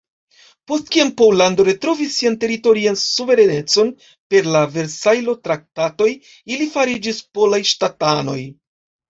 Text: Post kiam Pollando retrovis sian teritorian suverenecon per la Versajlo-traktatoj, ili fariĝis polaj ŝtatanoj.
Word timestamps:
Post 0.69 0.85
kiam 0.93 1.09
Pollando 1.19 1.65
retrovis 1.67 2.15
sian 2.21 2.37
teritorian 2.43 2.97
suverenecon 3.01 3.91
per 4.35 4.49
la 4.57 4.63
Versajlo-traktatoj, 4.79 6.09
ili 6.57 6.71
fariĝis 6.79 7.23
polaj 7.39 7.63
ŝtatanoj. 7.75 8.41